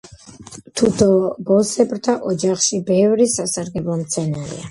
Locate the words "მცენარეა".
4.03-4.59